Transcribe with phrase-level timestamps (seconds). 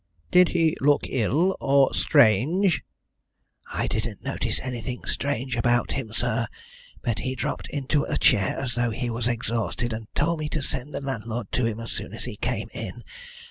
[0.31, 2.83] "Did he look ill or strange?"
[3.71, 6.47] "I didn't notice anything strange about him, sir,
[7.03, 10.63] but he dropped into a chair as though he was exhausted, and told me to
[10.63, 13.03] send the landlord to him as soon as he came in.